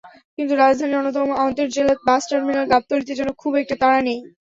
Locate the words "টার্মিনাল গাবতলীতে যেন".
2.29-3.29